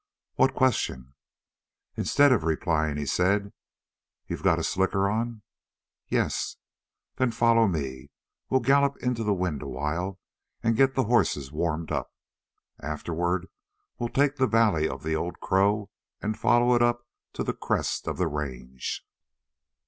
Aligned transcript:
"What 0.33 0.55
question?" 0.55 1.13
Instead 1.95 2.31
of 2.31 2.43
replying 2.43 2.97
he 2.97 3.05
said: 3.05 3.53
"You've 4.25 4.41
got 4.41 4.57
a 4.57 4.63
slicker 4.63 5.07
on?" 5.07 5.43
"Yes." 6.07 6.55
"Then 7.17 7.29
follow 7.31 7.67
me. 7.67 8.09
We'll 8.49 8.61
gallop 8.61 8.97
into 9.03 9.23
the 9.23 9.35
wind 9.35 9.61
a 9.61 9.67
while 9.67 10.19
and 10.63 10.75
get 10.75 10.95
the 10.95 11.03
horses 11.03 11.51
warmed 11.51 11.91
up. 11.91 12.11
Afterward 12.81 13.45
we'll 13.99 14.09
take 14.09 14.37
the 14.37 14.47
valley 14.47 14.89
of 14.89 15.03
the 15.03 15.15
Old 15.15 15.39
Crow 15.39 15.91
and 16.19 16.35
follow 16.35 16.73
it 16.73 16.81
up 16.81 17.05
to 17.33 17.43
the 17.43 17.53
crest 17.53 18.07
of 18.07 18.17
the 18.17 18.25
range." 18.27 19.05